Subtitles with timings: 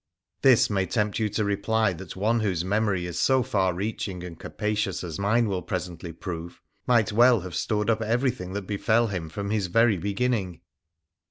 [0.41, 4.39] This may tempt you to reply that one whose memory is so far reaching and
[4.39, 9.05] capacious as mine will presently prove might well have stored up every thing that befell
[9.09, 10.61] him from Ms very beginning.